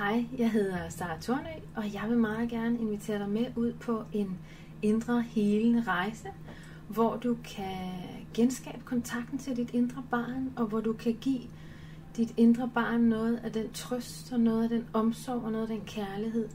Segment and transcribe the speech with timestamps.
[0.00, 4.04] Hej, jeg hedder Sara Tornø, og jeg vil meget gerne invitere dig med ud på
[4.12, 4.38] en
[4.82, 6.28] indre helende rejse,
[6.88, 7.92] hvor du kan
[8.34, 11.42] genskabe kontakten til dit indre barn, og hvor du kan give
[12.16, 15.76] dit indre barn noget af den trøst, og noget af den omsorg, og noget af
[15.76, 16.48] den kærlighed,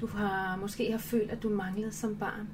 [0.00, 2.48] du har måske har følt, at du manglede som barn.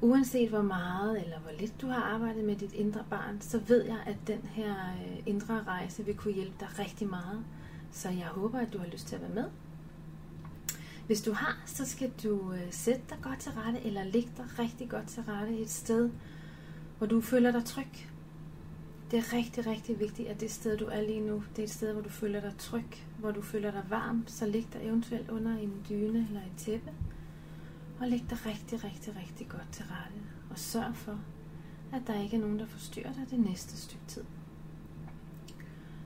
[0.00, 3.84] Uanset hvor meget eller hvor lidt du har arbejdet med dit indre barn, så ved
[3.84, 7.44] jeg, at den her øh, indre rejse vil kunne hjælpe dig rigtig meget.
[7.94, 9.44] Så jeg håber, at du har lyst til at være med.
[11.06, 14.58] Hvis du har, så skal du øh, sætte dig godt til rette, eller ligge dig
[14.58, 16.10] rigtig godt til rette et sted,
[16.98, 18.08] hvor du føler dig tryg.
[19.10, 21.70] Det er rigtig, rigtig vigtigt, at det sted, du er lige nu, det er et
[21.70, 25.30] sted, hvor du føler dig tryg, hvor du føler dig varm, så lig dig eventuelt
[25.30, 26.92] under en dyne eller et tæppe,
[28.00, 30.20] og læg dig rigtig, rigtig, rigtig godt til rette,
[30.50, 31.18] og sørg for,
[31.92, 34.24] at der ikke er nogen, der forstyrrer dig det næste stykke tid.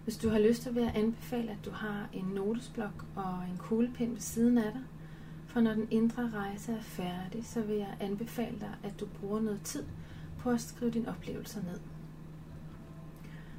[0.09, 3.57] Hvis du har lyst, til vil jeg anbefale, at du har en notesblok og en
[3.59, 4.83] kuglepind ved siden af dig.
[5.47, 9.41] For når den indre rejse er færdig, så vil jeg anbefale dig, at du bruger
[9.41, 9.85] noget tid
[10.39, 11.81] på at skrive dine oplevelser ned.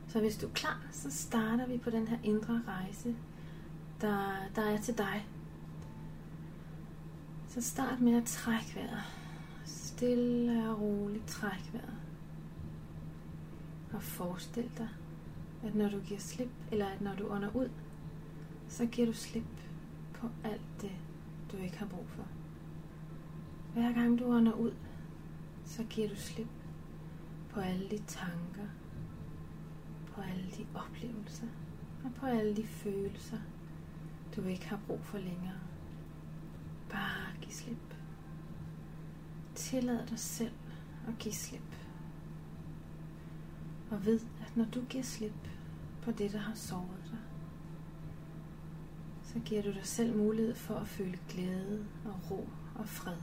[0.07, 3.15] Så hvis du er klar, så starter vi på den her indre rejse,
[4.01, 5.27] der, der er til dig.
[7.47, 9.03] Så start med at trække vejret.
[9.65, 11.97] Stille og roligt træk vejret.
[13.93, 14.89] Og forestil dig,
[15.63, 17.69] at når du giver slip, eller at når du ånder ud,
[18.67, 19.43] så giver du slip
[20.13, 20.91] på alt det,
[21.51, 22.27] du ikke har brug for.
[23.73, 24.73] Hver gang du ånder ud,
[25.65, 26.47] så giver du slip
[27.49, 28.67] på alle de tanker,
[30.07, 31.47] på alle de oplevelser
[32.05, 33.37] og på alle de følelser,
[34.35, 35.59] du ikke har brug for længere.
[36.89, 37.95] Bare giv slip.
[39.55, 40.53] Tillad dig selv
[41.07, 41.75] at give slip.
[43.91, 44.19] Og ved,
[44.55, 45.49] når du giver slip
[46.01, 47.19] på det, der har såret dig,
[49.23, 53.17] så giver du dig selv mulighed for at føle glæde og ro og fred.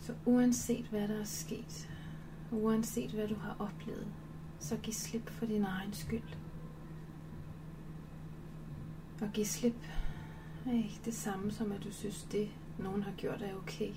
[0.00, 1.88] Så uanset hvad der er sket,
[2.50, 4.06] uanset hvad du har oplevet,
[4.58, 6.36] så giv slip for din egen skyld.
[9.20, 9.86] Og giv slip
[10.66, 12.48] er ikke det samme som, at du synes, det
[12.78, 13.90] nogen har gjort er okay.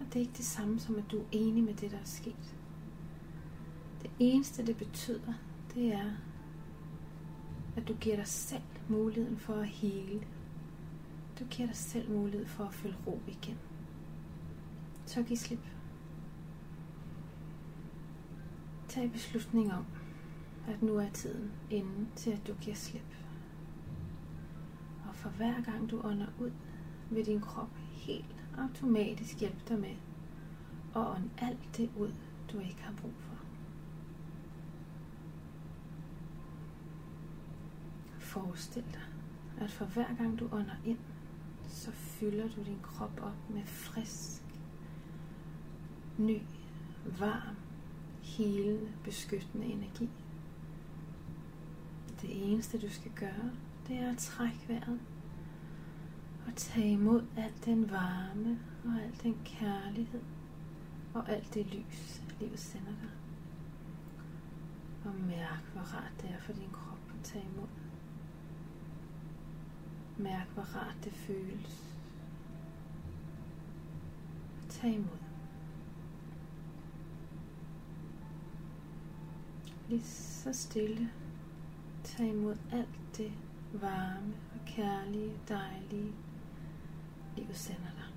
[0.00, 2.04] Og det er ikke det samme som, at du er enig med det, der er
[2.04, 2.55] sket.
[4.02, 5.32] Det eneste, det betyder,
[5.74, 6.10] det er,
[7.76, 10.26] at du giver dig selv muligheden for at hele.
[11.38, 13.58] Du giver dig selv mulighed for at føle ro igen.
[15.06, 15.66] Så giv slip.
[18.88, 19.84] Tag beslutning om,
[20.68, 23.16] at nu er tiden inde til, at du giver slip.
[25.08, 26.52] Og for hver gang du ånder ud,
[27.10, 29.96] vil din krop helt automatisk hjælpe dig med
[30.96, 32.12] at ånde alt det ud,
[32.52, 33.45] du ikke har brug for.
[38.36, 39.02] Forestil dig,
[39.60, 40.98] at for hver gang du ånder ind,
[41.68, 44.42] så fylder du din krop op med frisk,
[46.18, 46.40] ny,
[47.18, 47.56] varm,
[48.22, 50.08] helende, beskyttende energi.
[52.22, 53.50] Det eneste du skal gøre,
[53.88, 55.00] det er at trække vejret
[56.46, 60.22] og tage imod al den varme og al den kærlighed
[61.14, 63.10] og alt det lys, livet sender dig.
[65.04, 67.85] Og mærk, hvor rart det er for din krop at tage imod.
[70.18, 71.96] Mærk, hvor rart det føles.
[74.68, 75.18] Tag imod.
[79.88, 81.10] Lige så stille.
[82.04, 83.32] Tag imod alt det
[83.72, 86.12] varme og kærlige, dejlige,
[87.36, 88.12] livet sender dig.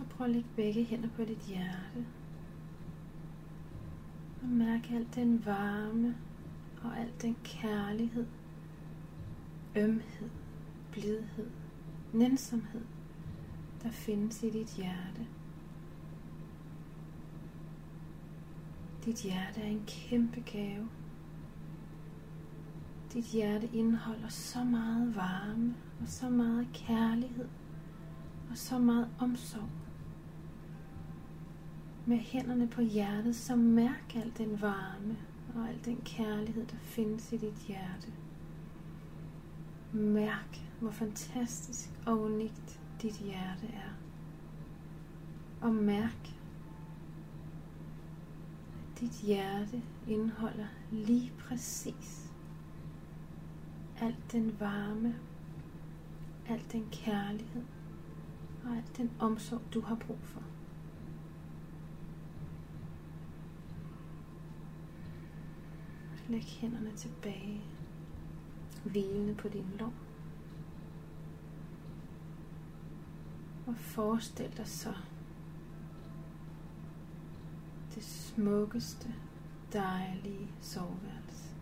[0.00, 2.06] Og prøv at lægge begge hænder på dit hjerte.
[4.42, 6.16] Og mærk alt den varme
[6.84, 8.26] og al den kærlighed,
[9.76, 10.30] ømhed,
[10.92, 11.50] blidhed,
[12.12, 12.84] nænsomhed,
[13.82, 15.26] der findes i dit hjerte.
[19.04, 20.88] Dit hjerte er en kæmpe gave.
[23.12, 27.48] Dit hjerte indeholder så meget varme og så meget kærlighed
[28.50, 29.68] og så meget omsorg.
[32.06, 35.16] Med hænderne på hjertet, så mærk al den varme
[35.54, 38.12] og al den kærlighed, der findes i dit hjerte.
[39.92, 43.90] Mærk, hvor fantastisk og unikt dit hjerte er.
[45.60, 46.34] Og mærk,
[48.74, 52.32] at dit hjerte indeholder lige præcis
[54.00, 55.14] al den varme,
[56.48, 57.64] al den kærlighed
[58.64, 60.42] og al den omsorg, du har brug for.
[66.28, 67.60] Læg hænderne tilbage,
[68.84, 69.92] hvilende på din lår.
[73.66, 74.94] Og forestil dig så
[77.94, 79.14] det smukkeste,
[79.72, 81.54] dejlige soveværelse.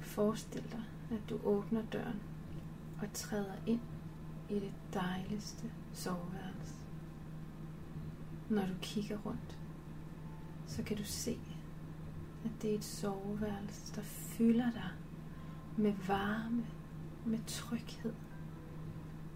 [0.00, 2.22] Forestil dig, at du åbner døren
[3.02, 3.80] og træder ind
[4.50, 6.74] i det dejligste soveværelse.
[8.48, 9.58] Når du kigger rundt,
[10.66, 11.38] så kan du se,
[12.46, 14.90] at det er et soveværelse, der fylder dig
[15.76, 16.66] med varme,
[17.24, 18.14] med tryghed,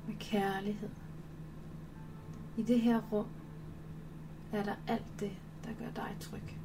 [0.07, 0.91] med kærlighed.
[2.57, 3.27] I det her rum
[4.53, 5.33] er der alt det,
[5.65, 6.57] der gør dig tryg.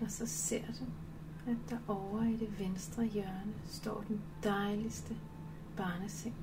[0.00, 0.84] Og så ser du,
[1.50, 5.16] at der over i det venstre hjørne står den dejligste
[5.76, 6.34] barneseng.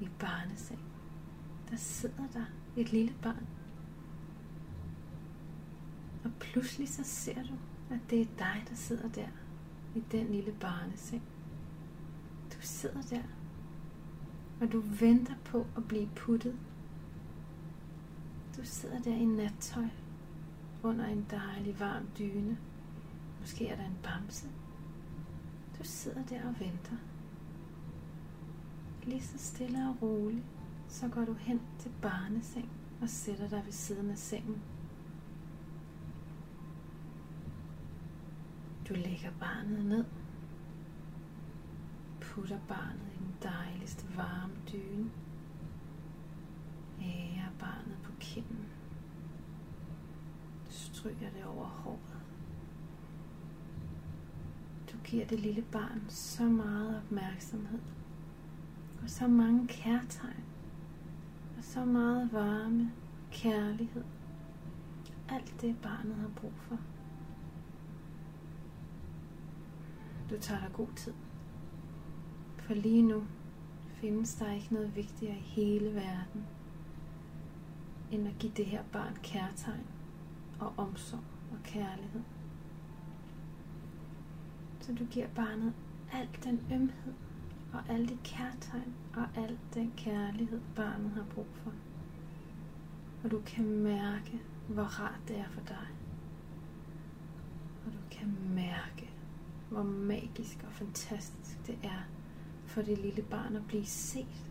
[0.00, 0.80] I barneseng,
[1.70, 2.44] der sidder der
[2.76, 3.46] et lille barn.
[6.24, 7.54] Og pludselig så ser du,
[7.94, 9.28] at det er dig, der sidder der
[9.94, 11.22] i den lille barneseng.
[12.54, 13.22] Du sidder der,
[14.60, 16.56] og du venter på at blive puttet.
[18.56, 19.88] Du sidder der i nattøj
[20.82, 22.58] under en dejlig varm dyne.
[23.40, 24.46] Måske er der en bamse.
[25.78, 26.96] Du sidder der og venter.
[29.04, 30.44] Lige så stille og roligt,
[30.88, 32.70] så går du hen til barnesengen
[33.00, 34.62] og sætter dig ved siden af sengen.
[38.88, 40.04] Du lægger barnet ned,
[42.20, 45.10] putter barnet i den dejligste varme dyne,
[47.02, 48.66] ærer barnet på kinden,
[50.68, 52.22] stryger det over håret.
[54.92, 57.80] Du giver det lille barn så meget opmærksomhed,
[59.02, 60.44] og så mange kærtegn,
[61.58, 62.92] og så meget varme,
[63.30, 64.04] kærlighed.
[65.28, 66.78] Alt det barnet har brug for.
[70.32, 71.12] Du tager dig god tid.
[72.58, 73.22] For lige nu
[73.86, 76.46] findes der ikke noget vigtigere i hele verden,
[78.10, 79.86] end at give det her barn kærtegn
[80.60, 82.22] og omsorg og kærlighed.
[84.80, 85.74] Så du giver barnet
[86.12, 87.14] al den ømhed
[87.72, 91.72] og alle de kærtegn og al den kærlighed, barnet har brug for.
[93.24, 95.86] Og du kan mærke, hvor rart det er for dig.
[97.86, 99.11] Og du kan mærke,
[99.72, 102.02] hvor magisk og fantastisk det er
[102.66, 104.50] for det lille barn at blive set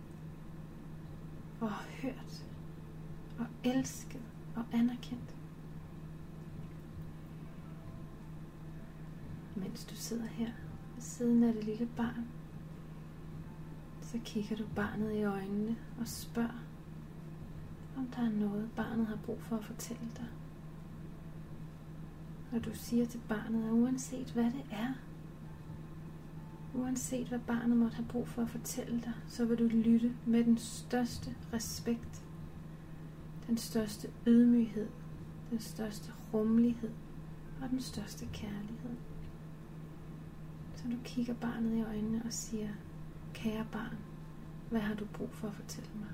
[1.60, 2.46] og hørt
[3.40, 4.22] og elsket
[4.56, 5.36] og anerkendt.
[9.56, 10.52] Mens du sidder her
[10.96, 12.28] ved siden af det lille barn,
[14.02, 16.66] så kigger du barnet i øjnene og spørger,
[17.98, 20.28] om der er noget, barnet har brug for at fortælle dig.
[22.52, 24.94] Og du siger til barnet, at uanset hvad det er,
[26.74, 30.44] Uanset hvad barnet måtte have brug for at fortælle dig, så vil du lytte med
[30.44, 32.24] den største respekt,
[33.48, 34.88] den største ydmyghed,
[35.50, 36.92] den største rummelighed
[37.62, 38.96] og den største kærlighed.
[40.76, 42.70] Så du kigger barnet i øjnene og siger,
[43.34, 43.98] kære barn,
[44.70, 46.10] hvad har du brug for at fortælle mig?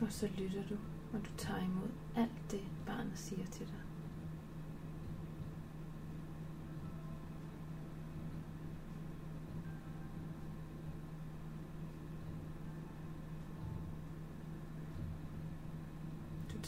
[0.00, 0.74] Og så lytter du,
[1.12, 3.89] og du tager imod alt det, barnet siger til dig.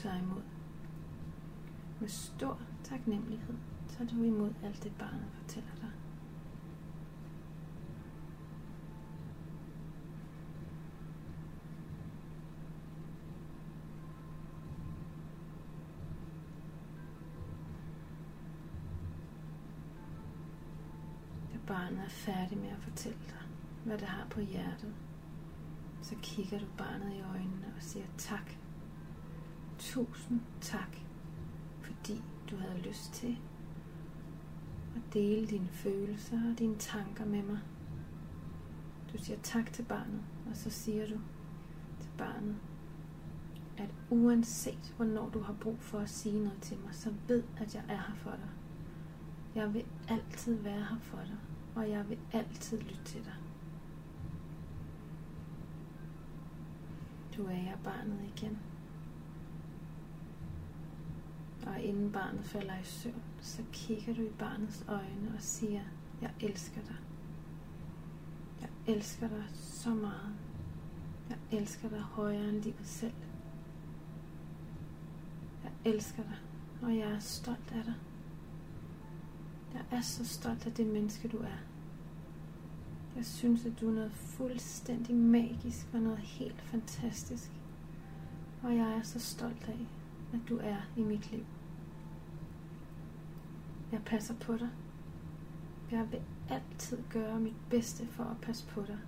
[0.03, 0.43] Tager imod.
[2.01, 3.55] Med stor taknemmelighed
[3.89, 5.91] tager du imod alt det barnet fortæller dig.
[21.67, 23.49] Barnet er færdig med at fortælle dig,
[23.85, 24.95] hvad det har på hjertet,
[26.03, 28.62] så kigger du barnet i øjnene og siger tak
[29.83, 30.97] Tusind tak,
[31.81, 33.39] fordi du havde lyst til
[34.97, 37.59] at dele dine følelser og dine tanker med mig.
[39.13, 41.21] Du siger tak til barnet, og så siger du
[42.01, 42.57] til barnet,
[43.79, 47.75] at uanset hvornår du har brug for at sige noget til mig, så ved at
[47.75, 48.51] jeg er her for dig.
[49.55, 51.39] Jeg vil altid være her for dig,
[51.75, 53.37] og jeg vil altid lytte til dig.
[57.37, 58.59] Du er jeg barnet igen.
[61.83, 65.81] Og inden barnet falder i søvn, så kigger du i barnets øjne og siger,
[66.21, 66.97] jeg elsker dig.
[68.61, 70.35] Jeg elsker dig så meget.
[71.29, 73.13] Jeg elsker dig højere end livet selv.
[75.65, 76.37] Jeg elsker dig,
[76.83, 77.95] og jeg er stolt af dig.
[79.75, 81.59] Jeg er så stolt af det menneske, du er.
[83.17, 87.51] Jeg synes, at du er noget fuldstændig magisk og noget helt fantastisk.
[88.63, 89.87] Og jeg er så stolt af,
[90.33, 91.45] at du er i mit liv.
[93.93, 94.71] Jeg passer på dig.
[95.91, 98.99] Jeg vil altid gøre mit bedste for at passe på dig.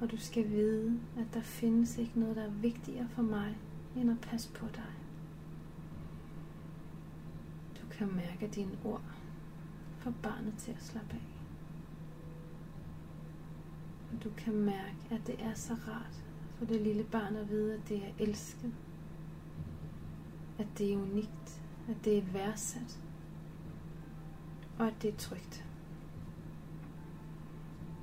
[0.00, 3.56] Og du skal vide, at der findes ikke noget, der er vigtigere for mig,
[3.96, 4.92] end at passe på dig.
[7.82, 9.02] Du kan mærke dine ord
[9.98, 11.38] for barnet til at slappe af.
[14.12, 16.24] Og du kan mærke, at det er så rart
[16.58, 18.72] for det lille barn at vide, at det er elsket.
[20.58, 21.62] At det er unikt.
[21.88, 22.98] At det er værdsat.
[24.78, 25.64] Og at det er trygt.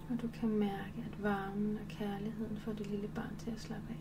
[0.10, 3.90] Og du kan mærke, at varmen og kærligheden får det lille barn til at slappe
[3.90, 4.00] af.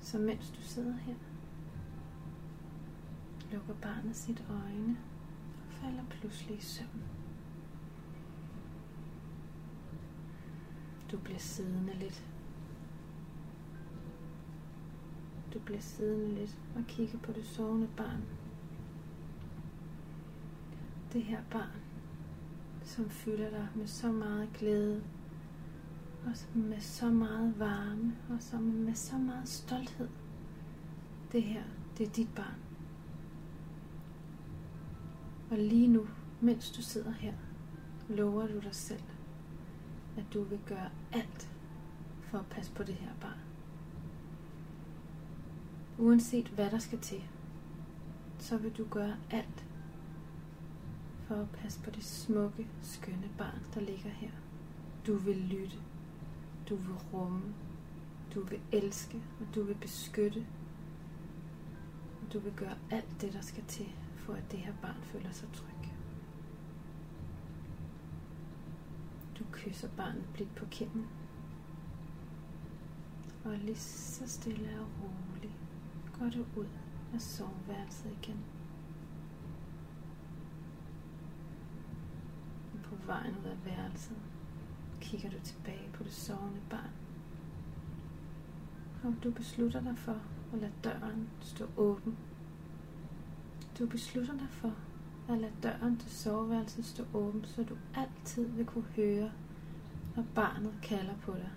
[0.00, 1.14] Så mens du sidder her,
[3.52, 4.96] lukker barnet sit øjne
[5.66, 7.02] og falder pludselig i søvn.
[11.12, 12.24] Du bliver siddende lidt.
[15.54, 18.22] Du bliver siddende lidt og kigger på det sovende barn.
[21.16, 21.80] Det her barn,
[22.82, 25.02] som fylder dig med så meget glæde,
[26.26, 30.08] og med så meget varme, og som med så meget stolthed.
[31.32, 31.62] Det her,
[31.98, 32.54] det er dit barn.
[35.50, 36.06] Og lige nu,
[36.40, 37.34] mens du sidder her,
[38.08, 39.04] lover du dig selv,
[40.16, 41.50] at du vil gøre alt
[42.20, 43.40] for at passe på det her barn.
[45.98, 47.22] Uanset hvad der skal til,
[48.38, 49.65] så vil du gøre alt
[51.26, 54.30] for at passe på det smukke, skønne barn, der ligger her.
[55.06, 55.76] Du vil lytte,
[56.68, 57.54] du vil rumme,
[58.34, 60.46] du vil elske, og du vil beskytte.
[62.22, 65.32] Og du vil gøre alt det, der skal til, for at det her barn føler
[65.32, 65.76] sig tryg.
[69.38, 71.06] Du kysser barnet blidt på kinden.
[73.44, 75.52] Og lige så stille og roligt
[76.18, 76.66] går du ud
[77.14, 78.44] af soveværelset igen.
[82.74, 84.16] Og på vejen ud af værelset
[85.00, 86.90] kigger du tilbage på det sovende barn.
[89.04, 90.16] Og du beslutter dig for
[90.52, 92.16] at lade døren stå åben.
[93.78, 94.72] Du beslutter dig for
[95.28, 99.32] at lade døren til soveværelset stå åben, så du altid vil kunne høre,
[100.16, 101.50] når barnet kalder på dig.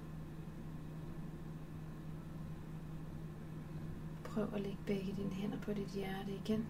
[4.24, 6.68] Prøv at lægge begge dine hænder på dit hjerte igen.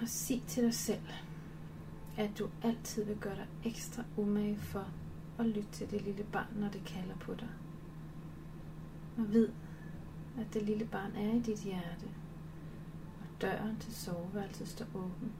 [0.00, 1.08] Og sig til dig selv,
[2.16, 4.88] at du altid vil gøre dig ekstra umage for
[5.38, 7.48] at lytte til det lille barn, når det kalder på dig.
[9.18, 9.48] Og vid,
[10.38, 12.06] at det lille barn er i dit hjerte,
[13.20, 15.32] og Døren til soveværelset står åben.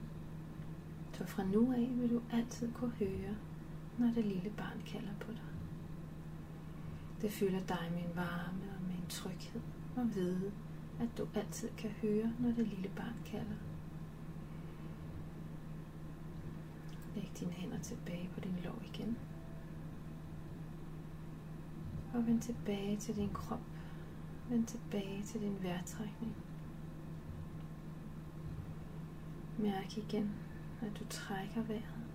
[1.13, 3.35] Så fra nu af vil du altid kunne høre,
[3.97, 5.41] når det lille barn kalder på dig.
[7.21, 9.61] Det fylder dig med en varme og med en tryghed
[9.95, 10.51] og vide,
[10.99, 13.55] at du altid kan høre, når det lille barn kalder.
[17.17, 19.17] Læg dine hænder tilbage på din lår igen.
[22.13, 23.61] Og vend tilbage til din krop.
[24.49, 26.35] Vend tilbage til din vejrtrækning.
[29.57, 30.35] Mærk igen,
[30.81, 32.05] at du trækker vejret.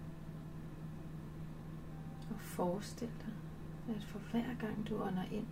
[2.30, 3.34] Og forestil dig,
[3.96, 5.46] at for hver gang du ånder ind,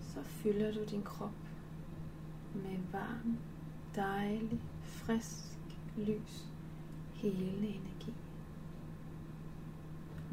[0.00, 1.34] så fylder du din krop
[2.54, 3.38] med varm,
[3.96, 5.58] dejlig, frisk,
[5.96, 6.48] lys,
[7.14, 7.97] helende energi.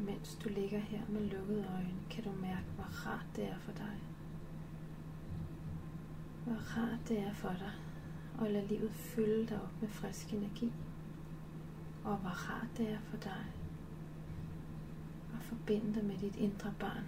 [0.00, 3.72] Mens du ligger her med lukkede øjne, kan du mærke, hvor rart det er for
[3.72, 3.96] dig.
[6.44, 7.72] Hvor rart det er for dig
[8.38, 10.72] og lade livet fylde dig op med frisk energi.
[12.04, 13.44] Og hvor rart det er for dig
[15.34, 17.04] at forbinde dig med dit indre barn.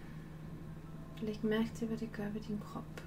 [1.22, 3.04] Læg mærke til, hvad det gør ved din krop.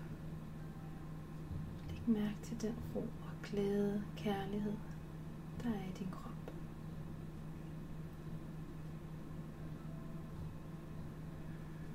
[1.90, 4.74] Læg mærke til den ro og glæde, kærlighed,
[5.64, 6.31] der er i din krop.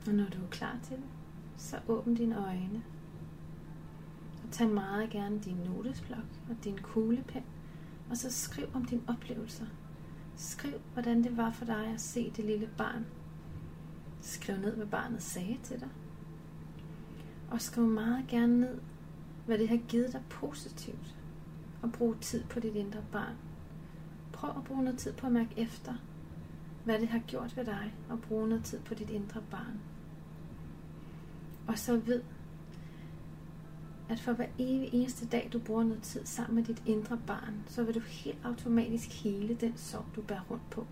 [0.07, 1.05] Og når du er klar til det,
[1.57, 2.83] så åbn dine øjne
[4.45, 7.43] og tag meget gerne din notesblok og din kuglepen,
[8.11, 9.67] og så skriv om dine oplevelser.
[10.37, 13.07] Skriv, hvordan det var for dig at se det lille barn.
[14.21, 15.89] Skriv ned, hvad barnet sagde til dig.
[17.51, 18.79] Og skriv meget gerne ned,
[19.47, 21.17] hvad det har givet dig positivt.
[21.83, 23.37] Og brug tid på dit indre barn.
[24.33, 25.95] Prøv at bruge noget tid på at mærke efter.
[26.85, 29.81] hvad det har gjort ved dig og bruge noget tid på dit indre barn.
[31.69, 32.23] Og så ved,
[34.09, 37.55] at for hver evig eneste dag, du bruger noget tid sammen med dit indre barn,
[37.67, 40.87] så vil du helt automatisk hele den sorg, du bærer rundt på.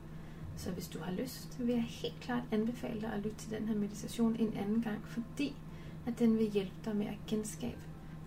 [0.56, 3.68] Så hvis du har lyst, vil jeg helt klart anbefale dig at lytte til den
[3.68, 5.56] her meditation en anden gang, fordi
[6.06, 7.80] at den vil hjælpe dig med at genskabe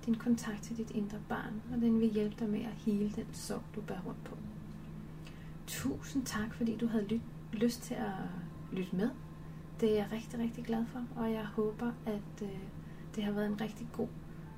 [0.05, 3.25] din kontakt til dit indre barn, og den vil hjælpe dig med at hele den
[3.33, 4.37] sorg, du bærer rundt på.
[5.67, 7.21] Tusind tak, fordi du havde lyt,
[7.53, 8.13] lyst til at
[8.71, 9.09] lytte med.
[9.79, 12.59] Det er jeg rigtig, rigtig glad for, og jeg håber, at øh,
[13.15, 14.07] det har været en rigtig god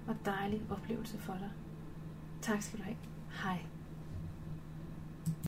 [0.07, 1.49] og dejlig oplevelse for dig.
[2.41, 2.97] Tak skal du have.
[3.43, 3.59] Hej.